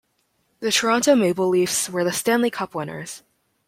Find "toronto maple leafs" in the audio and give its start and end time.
0.71-1.87